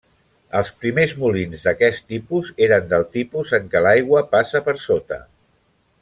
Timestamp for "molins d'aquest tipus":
1.23-2.49